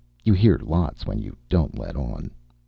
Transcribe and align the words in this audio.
You 0.23 0.33
hear 0.33 0.57
lots 0.57 1.05
when 1.05 1.19
you 1.19 1.37
don't 1.47 1.77
let 1.77 1.95
on. 1.95 2.31